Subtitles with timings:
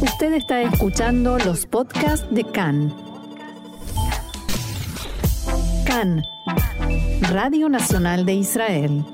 [0.00, 2.94] Usted está escuchando los podcasts de CAN.
[5.86, 6.22] CAN,
[7.30, 9.04] Radio Nacional de Israel.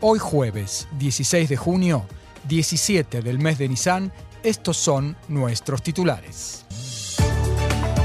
[0.00, 2.06] Hoy jueves, 16 de junio,
[2.48, 4.10] 17 del mes de Nisan,
[4.42, 6.64] estos son nuestros titulares.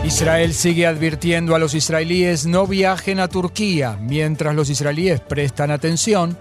[0.04, 6.38] Israel sigue advirtiendo a los israelíes no viajen a Turquía, mientras los israelíes prestan atención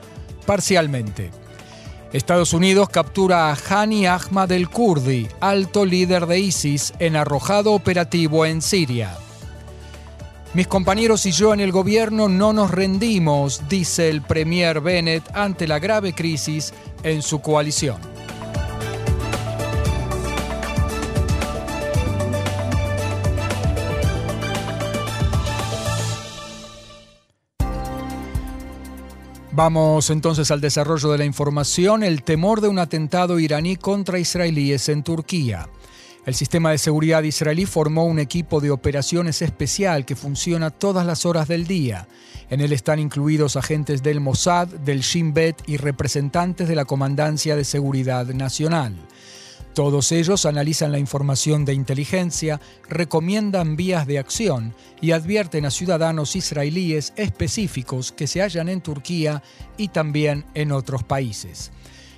[0.46, 1.43] parcialmente.
[2.14, 8.62] Estados Unidos captura a Hani Ahmad el-Kurdi, alto líder de ISIS, en arrojado operativo en
[8.62, 9.18] Siria.
[10.54, 15.66] Mis compañeros y yo en el gobierno no nos rendimos, dice el premier Bennett ante
[15.66, 16.72] la grave crisis
[17.02, 18.13] en su coalición.
[29.56, 32.02] Vamos entonces al desarrollo de la información.
[32.02, 35.68] El temor de un atentado iraní contra israelíes en Turquía.
[36.26, 41.24] El sistema de seguridad israelí formó un equipo de operaciones especial que funciona todas las
[41.24, 42.08] horas del día.
[42.50, 47.54] En él están incluidos agentes del Mossad, del Shin Bet y representantes de la Comandancia
[47.54, 48.96] de Seguridad Nacional.
[49.74, 56.36] Todos ellos analizan la información de inteligencia, recomiendan vías de acción y advierten a ciudadanos
[56.36, 59.42] israelíes específicos que se hallan en Turquía
[59.76, 61.72] y también en otros países.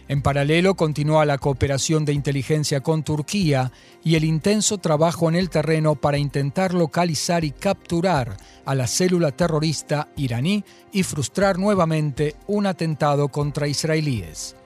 [0.06, 3.72] En paralelo continúa la cooperación de inteligencia con Turquía
[4.04, 9.32] y el intenso trabajo en el terreno para intentar localizar y capturar a la célula
[9.32, 10.62] terrorista iraní
[10.92, 14.56] y frustrar nuevamente un atentado contra israelíes.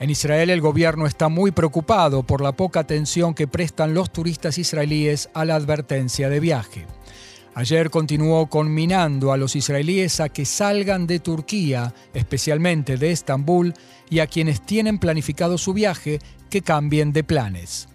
[0.00, 4.56] En Israel el gobierno está muy preocupado por la poca atención que prestan los turistas
[4.56, 6.86] israelíes a la advertencia de viaje.
[7.54, 13.74] Ayer continuó conminando a los israelíes a que salgan de Turquía, especialmente de Estambul,
[14.08, 17.88] y a quienes tienen planificado su viaje que cambien de planes.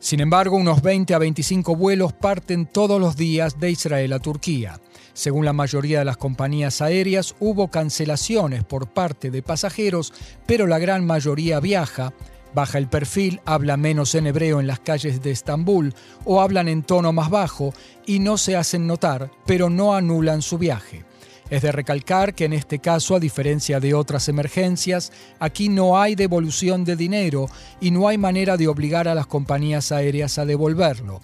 [0.00, 4.80] Sin embargo, unos 20 a 25 vuelos parten todos los días de Israel a Turquía.
[5.12, 10.14] Según la mayoría de las compañías aéreas, hubo cancelaciones por parte de pasajeros,
[10.46, 12.14] pero la gran mayoría viaja,
[12.54, 15.94] baja el perfil, habla menos en hebreo en las calles de Estambul
[16.24, 17.74] o hablan en tono más bajo
[18.06, 21.04] y no se hacen notar, pero no anulan su viaje.
[21.50, 26.14] Es de recalcar que en este caso, a diferencia de otras emergencias, aquí no hay
[26.14, 27.48] devolución de dinero
[27.80, 31.20] y no hay manera de obligar a las compañías aéreas a devolverlo.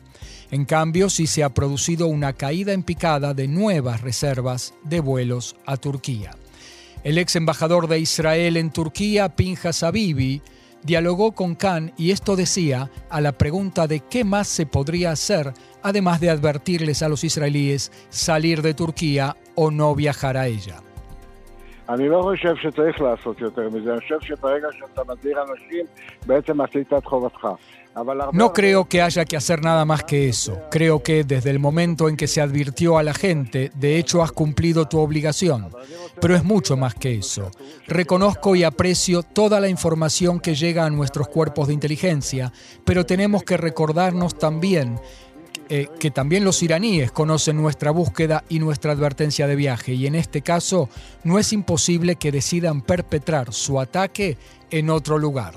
[0.51, 5.55] En cambio, sí se ha producido una caída en picada de nuevas reservas de vuelos
[5.65, 6.33] a Turquía.
[7.05, 10.43] El ex embajador de Israel en Turquía, Pinjas Habibi,
[10.83, 15.53] dialogó con Khan y esto decía a la pregunta de qué más se podría hacer,
[15.83, 20.81] además de advertirles a los israelíes salir de Turquía o no viajar a ella.
[28.33, 30.61] No creo que haya que hacer nada más que eso.
[30.71, 34.33] Creo que desde el momento en que se advirtió a la gente, de hecho has
[34.33, 35.71] cumplido tu obligación.
[36.21, 37.51] Pero es mucho más que eso.
[37.87, 42.53] Reconozco y aprecio toda la información que llega a nuestros cuerpos de inteligencia,
[42.85, 45.01] pero tenemos que recordarnos también
[45.70, 50.16] eh, que también los iraníes conocen nuestra búsqueda y nuestra advertencia de viaje y en
[50.16, 50.90] este caso
[51.24, 54.38] no es imposible que decidan perpetrar su ataque
[54.70, 55.54] en otro lugar.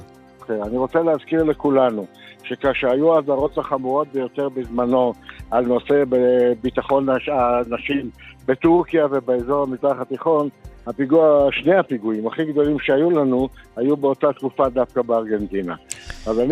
[2.45, 5.13] שכשהיו האזהרות החמורות ביותר בזמנו
[5.51, 6.05] על נושא
[6.63, 8.11] ביטחון הנשים
[8.47, 10.49] בטורקיה ובאזור המזרח התיכון,
[10.87, 15.75] הפיגוע, שני הפיגועים הכי גדולים שהיו לנו היו באותה תקופה דווקא בארגנטינה.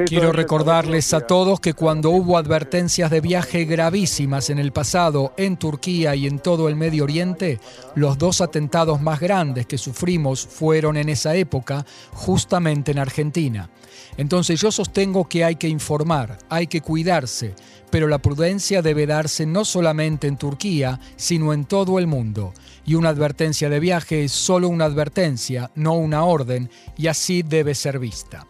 [0.06, 5.56] Quiero recordarles a todos que cuando hubo advertencias de viaje gravísimas en el pasado en
[5.56, 7.58] Turquía y en todo el Medio Oriente,
[7.94, 13.70] los dos atentados más grandes que sufrimos fueron en esa época justamente en Argentina.
[14.18, 17.54] Entonces yo sostengo que hay que informar, hay que cuidarse,
[17.89, 22.53] pero la prudencia debe darse no solamente en Turquía, sino en todo el mundo.
[22.85, 27.75] Y una advertencia de viaje es solo una advertencia, no una orden, y así debe
[27.75, 28.47] ser vista.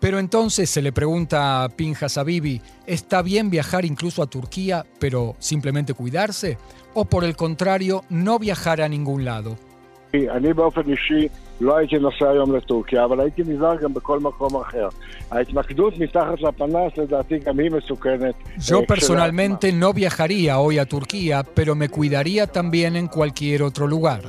[0.00, 2.24] Pero entonces se le pregunta a Pinjas a
[2.86, 6.56] ¿está bien viajar incluso a Turquía, pero simplemente cuidarse?
[6.94, 9.58] ¿O por el contrario, no viajar a ningún lado?
[18.58, 24.22] Yo personalmente no viajaría hoy a Turquía, pero me cuidaría también en cualquier otro lugar.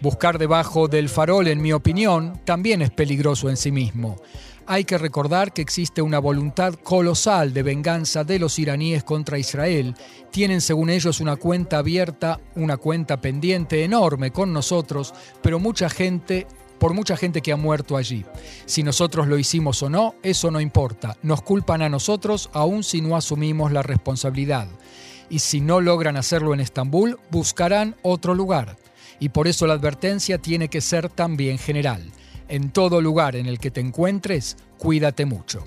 [0.00, 4.16] Buscar debajo del farol, en mi opinión, también es peligroso en sí mismo.
[4.66, 9.94] Hay que recordar que existe una voluntad colosal de venganza de los iraníes contra Israel.
[10.30, 15.12] Tienen, según ellos, una cuenta abierta, una cuenta pendiente enorme con nosotros,
[15.42, 16.46] pero mucha gente
[16.78, 18.24] por mucha gente que ha muerto allí.
[18.66, 21.16] Si nosotros lo hicimos o no, eso no importa.
[21.22, 24.68] Nos culpan a nosotros aun si no asumimos la responsabilidad.
[25.30, 28.76] Y si no logran hacerlo en Estambul, buscarán otro lugar.
[29.18, 32.10] Y por eso la advertencia tiene que ser también general.
[32.48, 35.64] En todo lugar en el que te encuentres, cuídate mucho.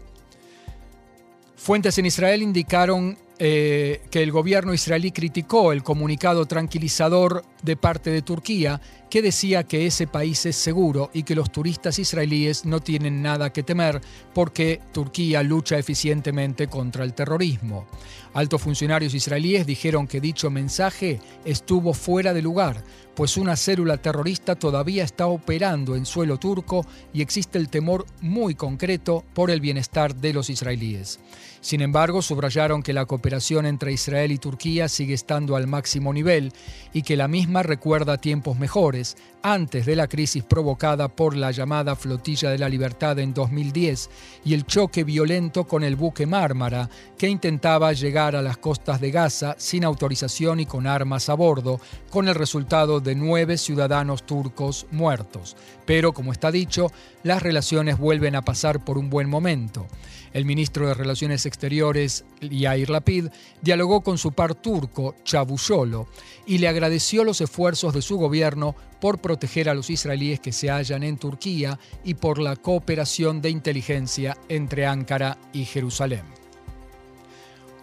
[1.55, 8.09] Fuentes en Israel indicaron eh, que el gobierno israelí criticó el comunicado tranquilizador de parte
[8.09, 12.79] de Turquía que decía que ese país es seguro y que los turistas israelíes no
[12.79, 14.01] tienen nada que temer
[14.33, 17.87] porque Turquía lucha eficientemente contra el terrorismo.
[18.33, 22.83] Altos funcionarios israelíes dijeron que dicho mensaje estuvo fuera de lugar,
[23.15, 28.53] pues una célula terrorista todavía está operando en suelo turco y existe el temor muy
[28.53, 31.19] concreto por el bienestar de los israelíes.
[31.59, 36.53] Sin embargo, subrayaron que la cooperación entre Israel y Turquía sigue estando al máximo nivel
[36.93, 38.96] y que la misma recuerda tiempos mejores,
[39.43, 44.09] antes de la crisis provocada por la llamada Flotilla de la Libertad en 2010
[44.43, 49.11] y el choque violento con el buque Mármara, que intentaba llegar a las costas de
[49.11, 51.79] Gaza sin autorización y con armas a bordo,
[52.09, 55.55] con el resultado de nueve ciudadanos turcos muertos.
[55.85, 56.91] Pero, como está dicho,
[57.23, 59.87] las relaciones vuelven a pasar por un buen momento.
[60.33, 63.29] El ministro de Relaciones Exteriores, Yair Lapid,
[63.61, 66.07] dialogó con su par turco, Chavusolo,
[66.45, 70.69] y le agradeció los esfuerzos de su gobierno por proteger a los israelíes que se
[70.69, 76.23] hallan en Turquía y por la cooperación de inteligencia entre Ankara y Jerusalén.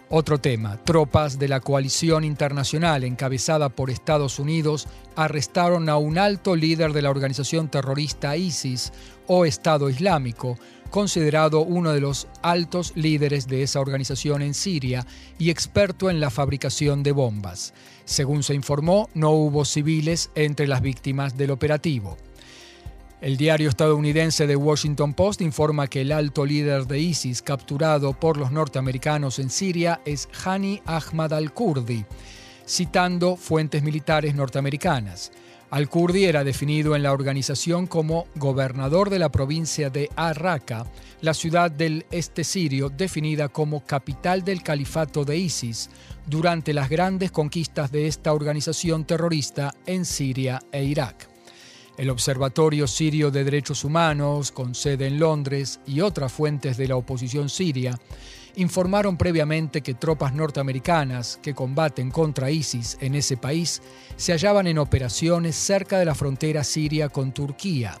[0.09, 6.55] Otro tema, tropas de la coalición internacional encabezada por Estados Unidos arrestaron a un alto
[6.55, 8.93] líder de la organización terrorista ISIS
[9.25, 10.59] o Estado Islámico,
[10.95, 15.05] considerado uno de los altos líderes de esa organización en Siria
[15.37, 17.73] y experto en la fabricación de bombas.
[18.05, 22.15] Según se informó, no hubo civiles entre las víctimas del operativo.
[23.19, 28.37] El diario estadounidense The Washington Post informa que el alto líder de ISIS capturado por
[28.37, 32.05] los norteamericanos en Siria es Hani Ahmad al-Kurdi,
[32.65, 35.33] citando fuentes militares norteamericanas.
[35.75, 40.85] Al-Kurdi era definido en la organización como gobernador de la provincia de Ar-Raqqa,
[41.19, 45.89] la ciudad del este sirio definida como capital del califato de ISIS
[46.27, 51.27] durante las grandes conquistas de esta organización terrorista en Siria e Irak.
[51.97, 56.95] El Observatorio Sirio de Derechos Humanos, con sede en Londres, y otras fuentes de la
[56.95, 57.99] oposición siria
[58.57, 63.81] informaron previamente que tropas norteamericanas que combaten contra ISIS en ese país
[64.15, 67.99] se hallaban en operaciones cerca de la frontera siria con Turquía.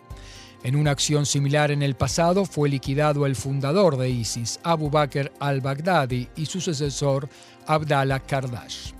[0.63, 5.31] En una acción similar en el pasado fue liquidado el fundador de ISIS, Abu Bakr
[5.39, 7.29] al-Baghdadi, y su sucesor,
[7.67, 8.93] Abdallah Kardash.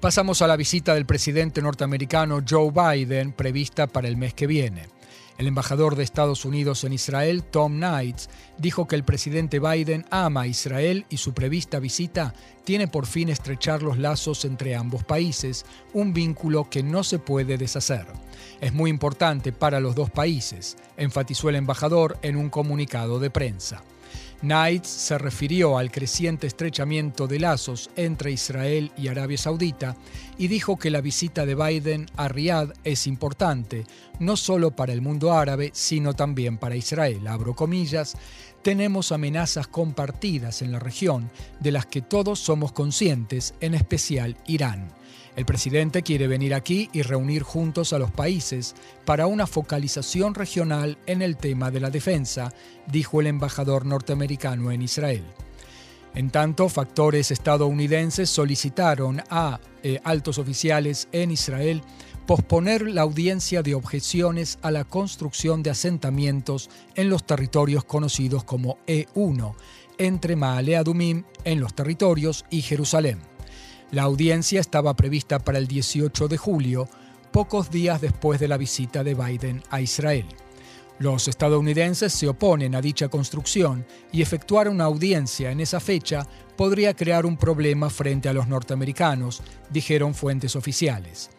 [0.00, 4.93] Pasamos a la visita del presidente norteamericano Joe Biden prevista para el mes que viene.
[5.36, 10.42] El embajador de Estados Unidos en Israel, Tom Knights, dijo que el presidente Biden ama
[10.42, 15.66] a Israel y su prevista visita tiene por fin estrechar los lazos entre ambos países,
[15.92, 18.06] un vínculo que no se puede deshacer.
[18.60, 23.82] Es muy importante para los dos países, enfatizó el embajador en un comunicado de prensa.
[24.40, 29.96] Knights se refirió al creciente estrechamiento de lazos entre Israel y Arabia Saudita
[30.36, 33.86] y dijo que la visita de Biden a Riad es importante,
[34.18, 37.26] no solo para el mundo árabe, sino también para Israel.
[37.26, 38.16] Abro comillas,
[38.62, 41.30] tenemos amenazas compartidas en la región
[41.60, 44.88] de las que todos somos conscientes, en especial Irán.
[45.36, 48.74] El presidente quiere venir aquí y reunir juntos a los países
[49.04, 52.52] para una focalización regional en el tema de la defensa,
[52.86, 55.24] dijo el embajador norteamericano en Israel.
[56.14, 61.82] En tanto, factores estadounidenses solicitaron a eh, altos oficiales en Israel
[62.26, 68.78] posponer la audiencia de objeciones a la construcción de asentamientos en los territorios conocidos como
[68.86, 69.54] E1,
[69.98, 73.33] entre Maale Adumim en los territorios y Jerusalén.
[73.94, 76.88] La audiencia estaba prevista para el 18 de julio,
[77.30, 80.26] pocos días después de la visita de Biden a Israel.
[80.98, 86.94] Los estadounidenses se oponen a dicha construcción y efectuar una audiencia en esa fecha podría
[86.94, 91.30] crear un problema frente a los norteamericanos, dijeron fuentes oficiales.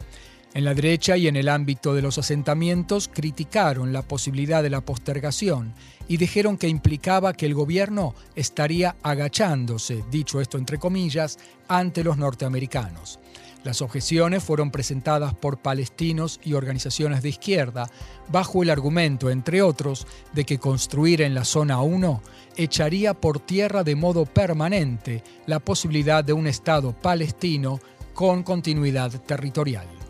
[0.55, 4.79] En la derecha y en el ámbito de los asentamientos criticaron la posibilidad de la
[4.79, 5.74] postergación
[6.07, 12.17] y dijeron que implicaba que el gobierno estaría agachándose, dicho esto entre comillas, ante los
[12.17, 13.19] norteamericanos.
[13.65, 17.89] Las objeciones fueron presentadas por palestinos y organizaciones de izquierda
[18.29, 22.21] bajo el argumento, entre otros, de que construir en la zona 1
[22.55, 27.81] echaría por tierra de modo permanente la posibilidad de un Estado palestino
[28.13, 30.04] con continuidad territorial.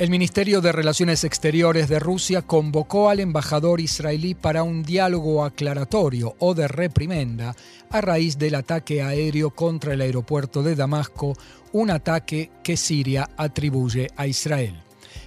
[0.00, 6.36] El Ministerio de Relaciones Exteriores de Rusia convocó al embajador israelí para un diálogo aclaratorio
[6.38, 7.54] o de reprimenda
[7.90, 11.36] a raíz del ataque aéreo contra el aeropuerto de Damasco,
[11.72, 14.80] un ataque que Siria atribuye a Israel.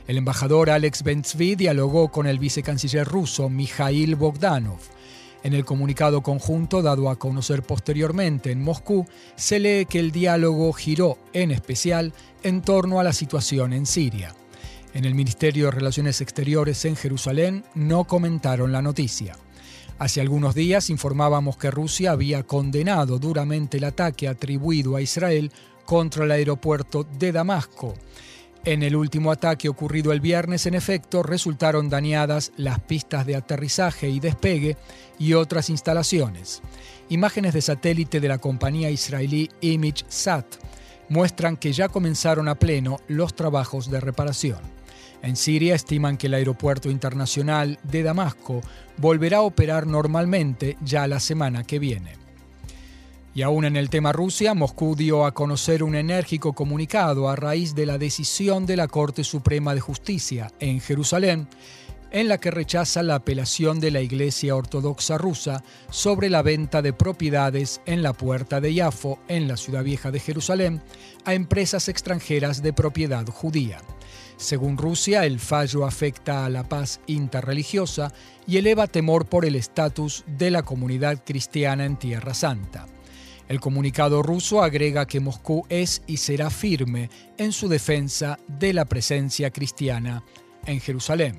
[0.07, 4.79] El embajador Alex Benzvi dialogó con el vicecanciller ruso Mikhail Bogdanov.
[5.43, 10.73] En el comunicado conjunto dado a conocer posteriormente en Moscú, se lee que el diálogo
[10.73, 12.11] giró en especial
[12.41, 14.33] en torno a la situación en Siria.
[14.93, 19.35] En el Ministerio de Relaciones Exteriores en Jerusalén no comentaron la noticia.
[19.97, 25.51] Hace algunos días informábamos que Rusia había condenado duramente el ataque atribuido a Israel
[25.85, 27.95] contra el aeropuerto de Damasco.
[28.65, 34.09] En el último ataque ocurrido el viernes, en efecto, resultaron dañadas las pistas de aterrizaje
[34.09, 34.77] y despegue
[35.17, 36.61] y otras instalaciones.
[37.09, 40.45] Imágenes de satélite de la compañía israelí Image Sat
[41.09, 44.72] muestran que ya comenzaron a pleno los trabajos de reparación.
[45.23, 48.59] En Siria estiman que el aeropuerto internacional de Damasco
[48.97, 52.17] volverá a operar normalmente ya la semana que viene.
[53.33, 57.73] Y aún en el tema Rusia, Moscú dio a conocer un enérgico comunicado a raíz
[57.73, 61.47] de la decisión de la Corte Suprema de Justicia en Jerusalén,
[62.11, 66.91] en la que rechaza la apelación de la Iglesia Ortodoxa rusa sobre la venta de
[66.91, 70.81] propiedades en la Puerta de Yafo, en la ciudad vieja de Jerusalén,
[71.23, 73.79] a empresas extranjeras de propiedad judía.
[74.43, 78.11] Según Rusia, el fallo afecta a la paz interreligiosa
[78.45, 82.85] y eleva temor por el estatus de la comunidad cristiana en Tierra Santa.
[83.47, 88.83] El comunicado ruso agrega que Moscú es y será firme en su defensa de la
[88.83, 90.25] presencia cristiana
[90.65, 91.37] en Jerusalén.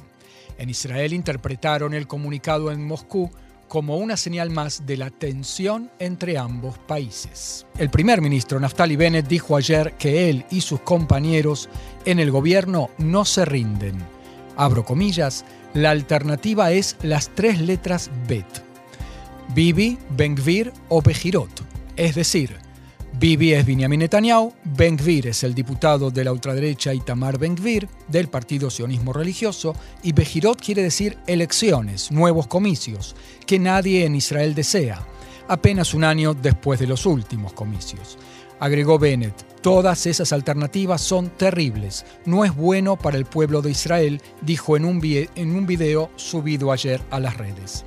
[0.57, 3.31] En Israel interpretaron el comunicado en Moscú
[3.75, 7.67] como una señal más de la tensión entre ambos países.
[7.77, 11.69] El primer ministro Naftali Bennett dijo ayer que él y sus compañeros
[12.05, 13.97] en el gobierno no se rinden.
[14.57, 18.47] Abro comillas, la alternativa es las tres letras BET.
[19.57, 21.51] Bibi, Bengvir o Bejirot,
[21.97, 22.57] es decir,
[23.17, 28.71] Bibi es Benjamin Netanyahu, Ben-Gvir es el diputado de la ultraderecha Itamar Ben-Gvir del Partido
[28.71, 33.15] Sionismo Religioso y Bejirot quiere decir elecciones, nuevos comicios,
[33.47, 35.01] que nadie en Israel desea,
[35.47, 38.19] apenas un año después de los últimos comicios.
[38.59, 44.21] Agregó Bennett, todas esas alternativas son terribles, no es bueno para el pueblo de Israel,
[44.43, 47.85] dijo en un, en un video subido ayer a las redes.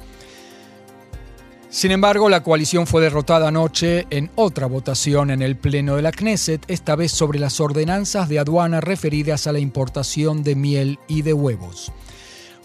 [1.69, 6.13] Sin embargo, la coalición fue derrotada anoche en otra votación en el Pleno de la
[6.13, 11.23] Knesset, esta vez sobre las ordenanzas de aduana referidas a la importación de miel y
[11.23, 11.91] de huevos.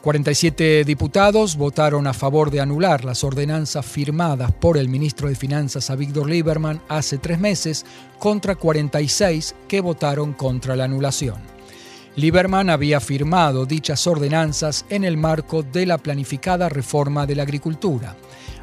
[0.03, 5.91] 47 diputados votaron a favor de anular las ordenanzas firmadas por el ministro de Finanzas
[5.91, 7.85] a Víctor Lieberman hace tres meses
[8.21, 11.37] contra 46 que votaron contra la anulación.
[12.15, 18.17] Lieberman había firmado dichas ordenanzas en el marco de la planificada reforma de la agricultura.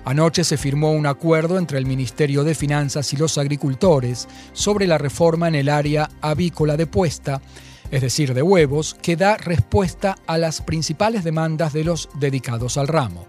[0.06, 5.00] Anoche se firmó un acuerdo entre el Ministerio de Finanzas y los agricultores sobre la
[5.00, 7.42] reforma en el área avícola de puesta,
[7.90, 12.88] es decir, de huevos, que da respuesta a las principales demandas de los dedicados al
[12.88, 13.26] ramo.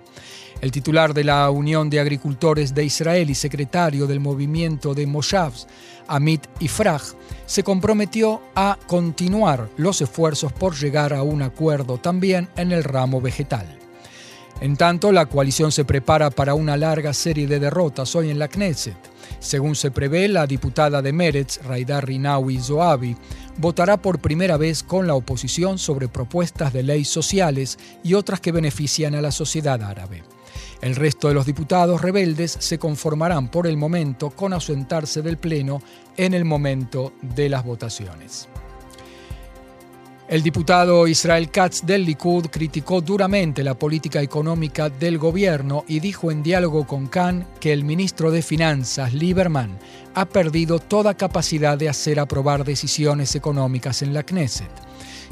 [0.60, 5.66] El titular de la Unión de Agricultores de Israel y secretario del movimiento de Moshavs,
[6.06, 7.02] Amit Ifraj,
[7.46, 13.22] se comprometió a continuar los esfuerzos por llegar a un acuerdo también en el ramo
[13.22, 13.78] vegetal.
[14.60, 18.48] En tanto, la coalición se prepara para una larga serie de derrotas hoy en la
[18.48, 18.98] Knesset.
[19.38, 23.16] Según se prevé, la diputada de Meretz, Raidar Rinawi Zoabi,
[23.56, 28.52] votará por primera vez con la oposición sobre propuestas de ley sociales y otras que
[28.52, 30.22] benefician a la sociedad árabe.
[30.80, 35.82] El resto de los diputados rebeldes se conformarán por el momento con ausentarse del Pleno
[36.16, 38.48] en el momento de las votaciones.
[40.30, 46.30] El diputado Israel Katz del Likud criticó duramente la política económica del gobierno y dijo
[46.30, 49.76] en diálogo con Khan que el ministro de Finanzas, Lieberman,
[50.14, 54.70] ha perdido toda capacidad de hacer aprobar decisiones económicas en la Knesset.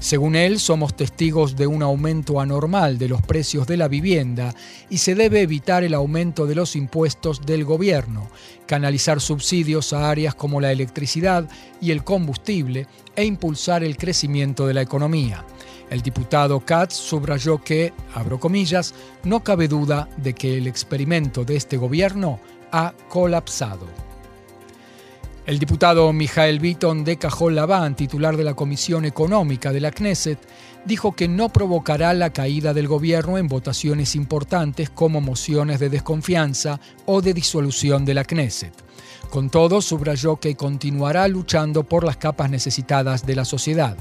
[0.00, 4.54] Según él, somos testigos de un aumento anormal de los precios de la vivienda
[4.88, 8.30] y se debe evitar el aumento de los impuestos del gobierno,
[8.66, 11.48] canalizar subsidios a áreas como la electricidad
[11.80, 12.86] y el combustible
[13.16, 15.44] e impulsar el crecimiento de la economía.
[15.90, 21.56] El diputado Katz subrayó que, abro comillas, no cabe duda de que el experimento de
[21.56, 22.38] este gobierno
[22.70, 24.07] ha colapsado.
[25.48, 30.38] El diputado Mijael Bitton de Cajol Labán, titular de la Comisión Económica de la Knesset,
[30.84, 36.80] dijo que no provocará la caída del gobierno en votaciones importantes como mociones de desconfianza
[37.06, 38.74] o de disolución de la Knesset.
[39.30, 43.96] Con todo, subrayó que continuará luchando por las capas necesitadas de la sociedad.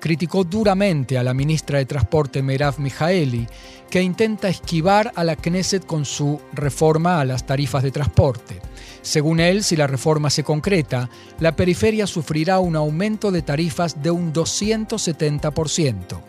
[0.00, 3.46] criticó duramente a la ministra de Transporte Merav Mijaeli,
[3.90, 8.62] que intenta esquivar a la Knesset con su reforma a las tarifas de transporte.
[9.02, 11.08] Según él, si la reforma se concreta,
[11.40, 16.20] la periferia sufrirá un aumento de tarifas de un 270%.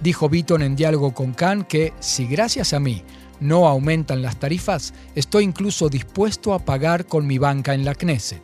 [0.00, 3.02] Dijo Beaton en diálogo con Khan que, si gracias a mí
[3.40, 8.42] no aumentan las tarifas, estoy incluso dispuesto a pagar con mi banca en la Knesset.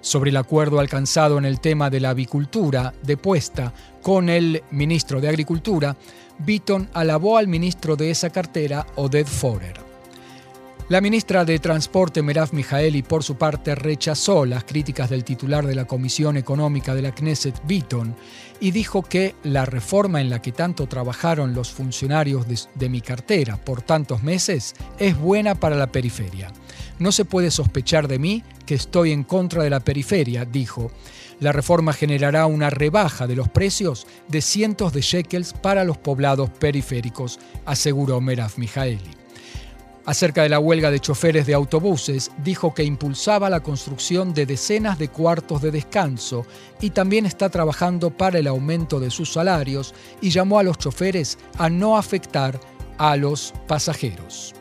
[0.00, 5.20] Sobre el acuerdo alcanzado en el tema de la avicultura de puesta con el ministro
[5.20, 5.96] de Agricultura,
[6.38, 9.93] Beaton alabó al ministro de esa cartera, Oded Forer.
[10.90, 15.74] La ministra de Transporte, Merav Mijaeli, por su parte, rechazó las críticas del titular de
[15.74, 18.14] la Comisión Económica de la Knesset, Beaton,
[18.60, 23.00] y dijo que la reforma en la que tanto trabajaron los funcionarios de, de mi
[23.00, 26.52] cartera por tantos meses es buena para la periferia.
[26.98, 30.92] No se puede sospechar de mí que estoy en contra de la periferia, dijo.
[31.40, 36.50] La reforma generará una rebaja de los precios de cientos de shekels para los poblados
[36.50, 39.23] periféricos, aseguró Merav Mijaeli.
[40.06, 44.98] Acerca de la huelga de choferes de autobuses, dijo que impulsaba la construcción de decenas
[44.98, 46.46] de cuartos de descanso
[46.80, 51.38] y también está trabajando para el aumento de sus salarios y llamó a los choferes
[51.56, 52.60] a no afectar
[52.98, 54.54] a los pasajeros.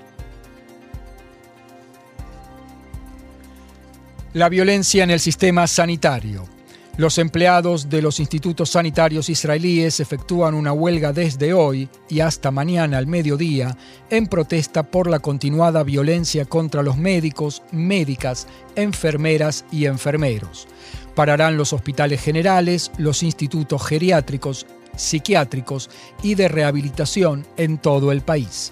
[4.31, 6.52] La violencia en el sistema sanitario.
[6.95, 12.99] Los empleados de los institutos sanitarios israelíes efectúan una huelga desde hoy y hasta mañana
[12.99, 13.75] al mediodía
[14.11, 18.45] en protesta por la continuada violencia contra los médicos, médicas,
[18.75, 20.67] enfermeras y enfermeros.
[21.15, 25.89] Pararán los hospitales generales, los institutos geriátricos, psiquiátricos
[26.21, 28.71] y de rehabilitación en todo el país.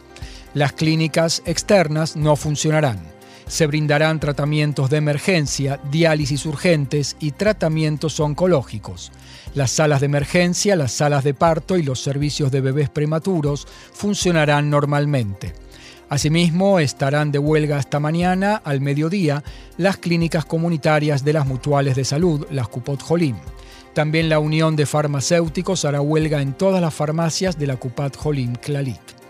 [0.54, 3.11] Las clínicas externas no funcionarán.
[3.51, 9.12] Se brindarán tratamientos de emergencia, diálisis urgentes y tratamientos oncológicos.
[9.55, 14.70] Las salas de emergencia, las salas de parto y los servicios de bebés prematuros funcionarán
[14.70, 15.53] normalmente.
[16.08, 19.43] Asimismo, estarán de huelga hasta mañana, al mediodía,
[19.76, 23.36] las clínicas comunitarias de las mutuales de salud, las Cupot Jolim.
[23.93, 28.56] También la Unión de Farmacéuticos hará huelga en todas las farmacias de la Cupat Jolim
[28.56, 29.20] Clalit.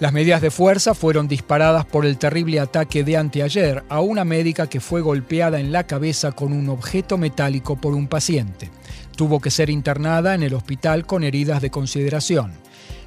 [0.00, 4.68] Las medidas de fuerza fueron disparadas por el terrible ataque de anteayer a una médica
[4.68, 8.70] que fue golpeada en la cabeza con un objeto metálico por un paciente.
[9.16, 12.52] Tuvo que ser internada en el hospital con heridas de consideración.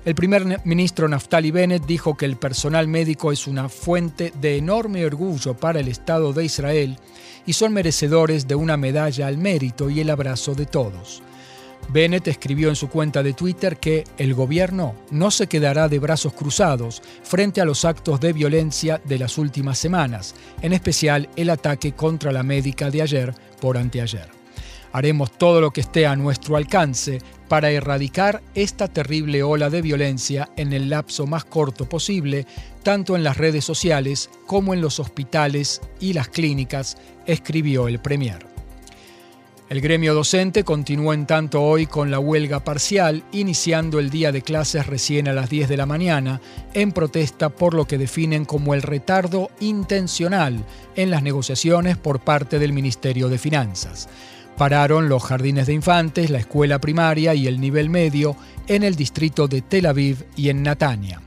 [0.05, 5.05] El primer ministro Naftali Bennett dijo que el personal médico es una fuente de enorme
[5.05, 6.97] orgullo para el Estado de Israel
[7.45, 11.21] y son merecedores de una medalla al mérito y el abrazo de todos.
[11.89, 16.33] Bennett escribió en su cuenta de Twitter que el gobierno no se quedará de brazos
[16.33, 21.93] cruzados frente a los actos de violencia de las últimas semanas, en especial el ataque
[21.93, 24.29] contra la médica de ayer por anteayer.
[24.91, 30.49] Haremos todo lo que esté a nuestro alcance para erradicar esta terrible ola de violencia
[30.57, 32.45] en el lapso más corto posible,
[32.83, 38.56] tanto en las redes sociales como en los hospitales y las clínicas, escribió el Premier.
[39.69, 44.41] El gremio docente continuó en tanto hoy con la huelga parcial, iniciando el día de
[44.41, 46.39] clases recién a las 10 de la mañana,
[46.73, 50.63] en protesta por lo que definen como el retardo intencional
[50.95, 54.07] en las negociaciones por parte del Ministerio de Finanzas.
[54.55, 59.49] Pararon los jardines de infantes, la escuela primaria y el nivel medio en el distrito
[59.49, 61.21] de Tel Aviv y en Natania.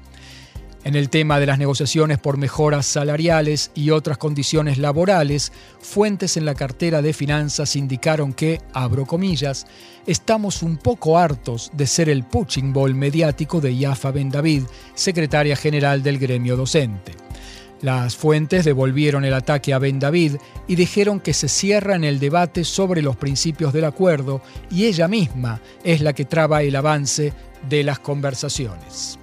[0.82, 6.46] En el tema de las negociaciones por mejoras salariales y otras condiciones laborales, fuentes en
[6.46, 9.66] la cartera de finanzas indicaron que, abro comillas,
[10.06, 14.62] estamos un poco hartos de ser el punching ball mediático de Yafa Ben David,
[14.94, 17.12] secretaria general del gremio docente.
[17.82, 22.18] Las fuentes devolvieron el ataque a Ben David y dijeron que se cierra en el
[22.18, 24.40] debate sobre los principios del acuerdo
[24.70, 27.34] y ella misma es la que traba el avance
[27.68, 29.19] de las conversaciones.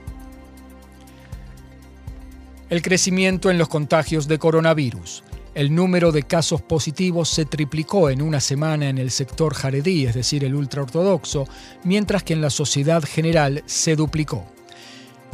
[2.70, 5.24] El crecimiento en los contagios de coronavirus.
[5.56, 10.16] El número de casos positivos se triplicó en una semana en el sector jaredí, es
[10.16, 11.48] decir, el ultraortodoxo,
[11.86, 14.46] mientras que en la sociedad general se duplicó.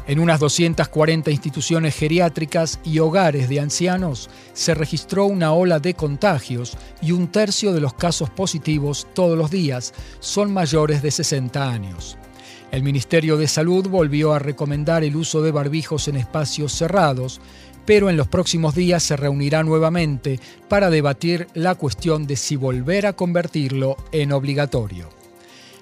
[0.05, 6.77] En unas 240 instituciones geriátricas y hogares de ancianos se registró una ola de contagios
[7.01, 12.15] y un tercio de los casos positivos todos los días son mayores de 60 años.
[12.73, 17.39] El Ministerio de Salud volvió a recomendar el uso de barbijos en espacios cerrados,
[17.85, 23.05] pero en los próximos días se reunirá nuevamente para debatir la cuestión de si volver
[23.05, 25.07] a convertirlo en obligatorio.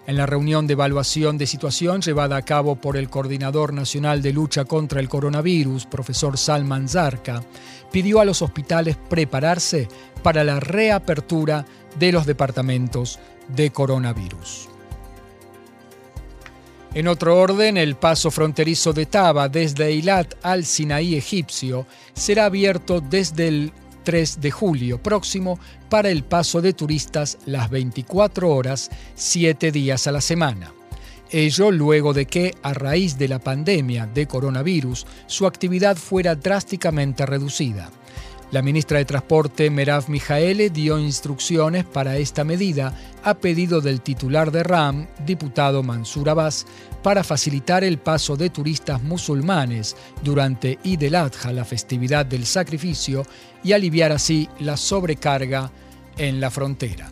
[0.05, 4.33] En la reunión de evaluación de situación llevada a cabo por el Coordinador Nacional de
[4.33, 7.41] Lucha contra el Coronavirus, profesor Salman Zarca,
[7.89, 9.87] pidió a los hospitales prepararse
[10.23, 11.65] para la reapertura
[11.97, 14.67] de los departamentos de coronavirus.
[16.93, 22.99] En otro orden, el paso fronterizo de Taba desde Eilat al Sinaí egipcio será abierto
[22.99, 23.71] desde el
[24.03, 25.57] 3 de julio próximo
[25.89, 30.73] para el paso de turistas las 24 horas, 7 días a la semana.
[31.29, 37.25] Ello luego de que, a raíz de la pandemia de coronavirus, su actividad fuera drásticamente
[37.25, 37.89] reducida.
[38.51, 44.51] La ministra de Transporte, Merav Mijaele, dio instrucciones para esta medida a pedido del titular
[44.51, 46.65] de RAM, diputado Mansur Abbas,
[47.01, 53.25] para facilitar el paso de turistas musulmanes durante Eid el-Adha, la festividad del sacrificio,
[53.63, 55.71] y aliviar así la sobrecarga
[56.17, 57.09] en la frontera.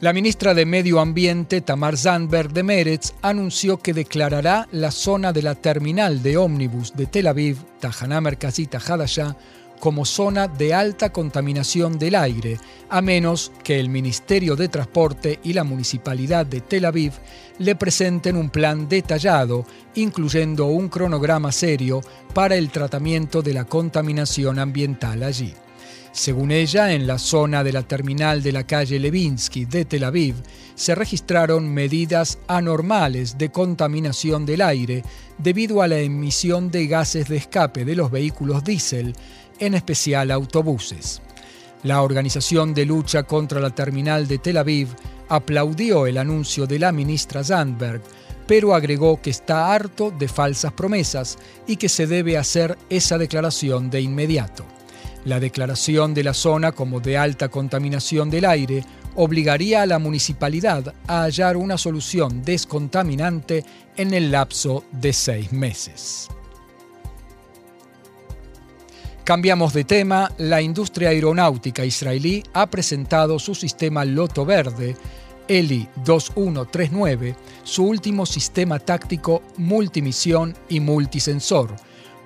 [0.00, 5.42] La ministra de Medio Ambiente, Tamar Zandberg de Meretz, anunció que declarará la zona de
[5.42, 9.36] la terminal de ómnibus de Tel Aviv, Tajana Merkazit Hadashah,
[9.78, 15.52] como zona de alta contaminación del aire, a menos que el Ministerio de Transporte y
[15.52, 17.12] la Municipalidad de Tel Aviv
[17.58, 22.00] le presenten un plan detallado, incluyendo un cronograma serio
[22.34, 25.54] para el tratamiento de la contaminación ambiental allí.
[26.14, 30.36] Según ella, en la zona de la terminal de la calle Levinsky de Tel Aviv
[30.76, 35.02] se registraron medidas anormales de contaminación del aire
[35.38, 39.12] debido a la emisión de gases de escape de los vehículos diésel,
[39.58, 41.20] en especial autobuses.
[41.82, 44.90] La organización de lucha contra la terminal de Tel Aviv
[45.28, 48.00] aplaudió el anuncio de la ministra Zandberg,
[48.46, 53.90] pero agregó que está harto de falsas promesas y que se debe hacer esa declaración
[53.90, 54.64] de inmediato.
[55.24, 58.84] La declaración de la zona como de alta contaminación del aire
[59.14, 63.64] obligaría a la municipalidad a hallar una solución descontaminante
[63.96, 66.28] en el lapso de seis meses.
[69.24, 74.94] Cambiamos de tema, la industria aeronáutica israelí ha presentado su sistema Loto Verde,
[75.48, 81.74] ELI 2139, su último sistema táctico multimisión y multisensor,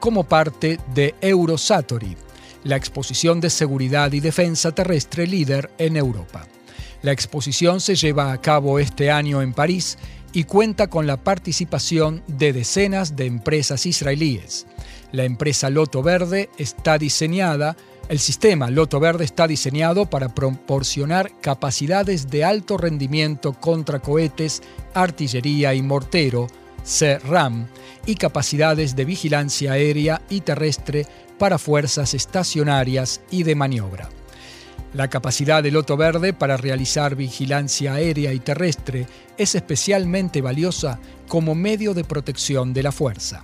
[0.01, 2.17] como parte de Eurosatory,
[2.65, 6.47] la exposición de seguridad y defensa terrestre líder en Europa.
[7.03, 9.99] La exposición se lleva a cabo este año en París
[10.33, 14.67] y cuenta con la participación de decenas de empresas israelíes.
[15.13, 17.77] La empresa Loto Verde está diseñada,
[18.09, 25.75] el sistema Loto Verde está diseñado para proporcionar capacidades de alto rendimiento contra cohetes, artillería
[25.75, 26.49] y mortero,
[26.85, 27.69] CRAM,
[28.07, 31.07] y capacidades de vigilancia aérea y terrestre
[31.39, 34.09] para fuerzas estacionarias y de maniobra.
[34.95, 40.99] La capacidad del Loto Verde para realizar vigilancia aérea y terrestre es especialmente valiosa
[41.29, 43.43] como medio de protección de la fuerza.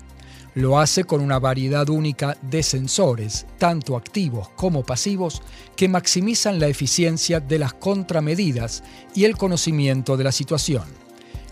[0.55, 5.43] Lo hace con una variedad única de sensores, tanto activos como pasivos,
[5.77, 10.85] que maximizan la eficiencia de las contramedidas y el conocimiento de la situación.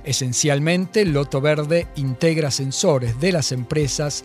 [0.04, 4.24] Esencialmente, Loto Verde integra sensores de las empresas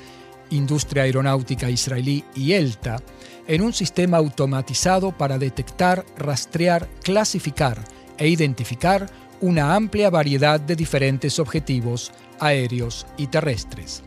[0.51, 3.01] Industria Aeronáutica Israelí y ELTA,
[3.47, 7.83] en un sistema automatizado para detectar, rastrear, clasificar
[8.17, 9.09] e identificar
[9.41, 14.03] una amplia variedad de diferentes objetivos aéreos y terrestres.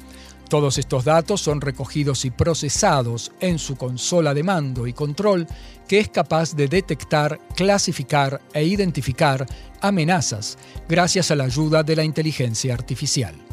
[0.48, 5.46] Todos estos datos son recogidos y procesados en su consola de mando y control
[5.87, 9.46] que es capaz de detectar, clasificar e identificar
[9.81, 13.49] amenazas gracias a la ayuda de la inteligencia artificial.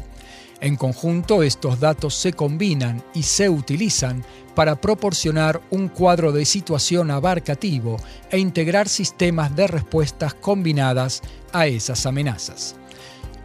[0.60, 4.24] En conjunto, estos datos se combinan y se utilizan
[4.56, 7.96] para proporcionar un cuadro de situación abarcativo
[8.28, 12.74] e integrar sistemas de respuestas combinadas a esas amenazas.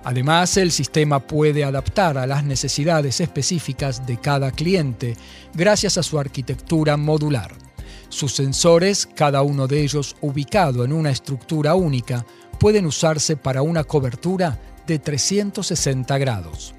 [0.04, 5.16] Además, el sistema puede adaptar a las necesidades específicas de cada cliente
[5.54, 7.54] gracias a su arquitectura modular.
[8.10, 12.26] Sus sensores, cada uno de ellos ubicado en una estructura única,
[12.60, 16.74] pueden usarse para una cobertura de 360 grados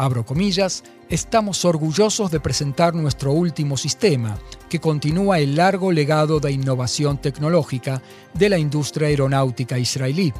[0.00, 4.38] abro comillas, estamos orgullosos de presentar nuestro último sistema,
[4.70, 8.00] que continúa el largo legado de innovación tecnológica
[8.32, 10.32] de la industria aeronáutica israelí,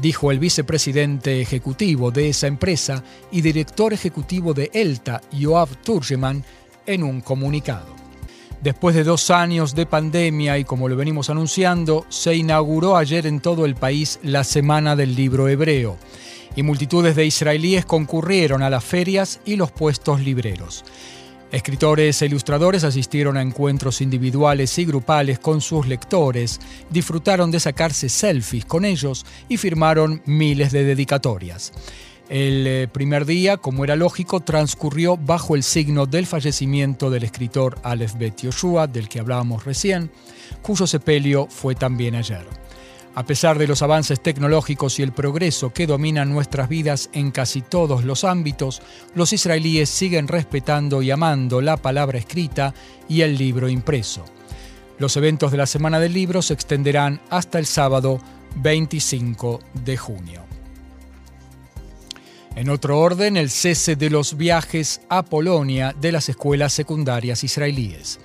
[0.00, 6.42] dijo el vicepresidente ejecutivo de esa empresa y director ejecutivo de ELTA, Yoav Turgeman,
[6.86, 7.94] en un comunicado.
[8.62, 13.40] Después de dos años de pandemia y como lo venimos anunciando, se inauguró ayer en
[13.40, 15.98] todo el país la Semana del Libro Hebreo
[16.56, 20.84] y multitudes de israelíes concurrieron a las ferias y los puestos libreros.
[21.52, 28.08] Escritores e ilustradores asistieron a encuentros individuales y grupales con sus lectores, disfrutaron de sacarse
[28.08, 31.72] selfies con ellos y firmaron miles de dedicatorias.
[32.30, 37.78] El eh, primer día, como era lógico, transcurrió bajo el signo del fallecimiento del escritor
[37.82, 40.10] Aleph Bet Yoshua, del que hablábamos recién,
[40.62, 42.61] cuyo sepelio fue también ayer.
[43.14, 47.60] A pesar de los avances tecnológicos y el progreso que dominan nuestras vidas en casi
[47.60, 48.80] todos los ámbitos,
[49.14, 52.72] los israelíes siguen respetando y amando la palabra escrita
[53.08, 54.24] y el libro impreso.
[54.98, 58.18] Los eventos de la Semana del Libro se extenderán hasta el sábado
[58.56, 60.42] 25 de junio.
[62.54, 68.20] En otro orden, el cese de los viajes a Polonia de las escuelas secundarias israelíes.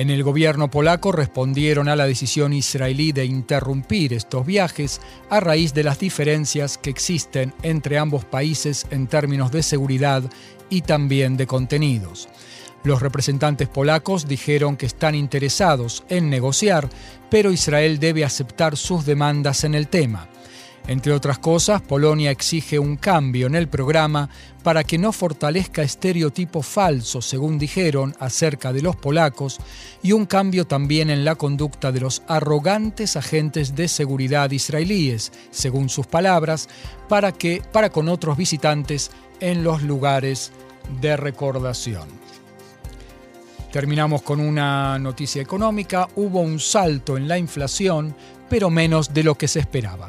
[0.00, 5.74] En el gobierno polaco respondieron a la decisión israelí de interrumpir estos viajes a raíz
[5.74, 10.22] de las diferencias que existen entre ambos países en términos de seguridad
[10.70, 12.30] y también de contenidos.
[12.82, 16.88] Los representantes polacos dijeron que están interesados en negociar,
[17.28, 20.30] pero Israel debe aceptar sus demandas en el tema.
[20.90, 24.28] Entre otras cosas, Polonia exige un cambio en el programa
[24.64, 29.60] para que no fortalezca estereotipos falsos, según dijeron, acerca de los polacos,
[30.02, 35.88] y un cambio también en la conducta de los arrogantes agentes de seguridad israelíes, según
[35.90, 36.68] sus palabras,
[37.08, 40.50] para que para con otros visitantes en los lugares
[41.00, 42.08] de recordación.
[43.70, 46.08] Terminamos con una noticia económica.
[46.16, 48.12] Hubo un salto en la inflación,
[48.48, 50.08] pero menos de lo que se esperaba.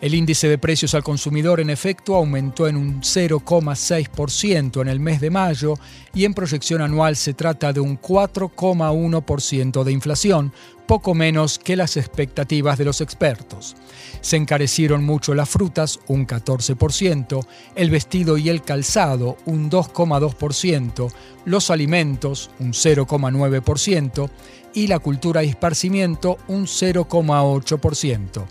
[0.00, 5.20] El índice de precios al consumidor en efecto aumentó en un 0,6% en el mes
[5.20, 5.74] de mayo
[6.14, 10.54] y en proyección anual se trata de un 4,1% de inflación,
[10.86, 13.76] poco menos que las expectativas de los expertos.
[14.22, 21.12] Se encarecieron mucho las frutas, un 14%, el vestido y el calzado, un 2,2%,
[21.44, 24.30] los alimentos, un 0,9%,
[24.74, 28.44] y la cultura y esparcimiento, un 0,8%.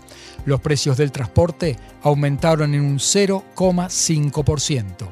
[0.44, 5.08] Los precios del transporte aumentaron en un 0,5%.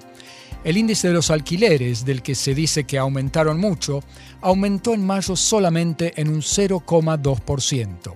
[0.64, 4.02] El índice de los alquileres, del que se dice que aumentaron mucho,
[4.40, 8.14] aumentó en mayo solamente en un 0,2%.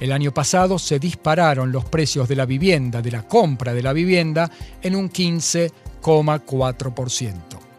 [0.00, 3.92] El año pasado se dispararon los precios de la vivienda, de la compra de la
[3.92, 4.50] vivienda,
[4.82, 7.71] en un 15,4%.